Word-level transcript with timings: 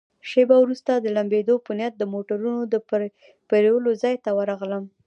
شیبه 0.29 0.55
وروسته 0.61 0.91
د 0.95 1.05
لمبېدو 1.17 1.55
په 1.65 1.71
نیت 1.79 1.93
د 1.97 2.03
موټرونو 2.13 2.61
د 2.73 2.75
پرېولو 3.49 3.89
ځای 4.03 4.15
ته 4.23 4.29
ورغلم. 4.37 4.83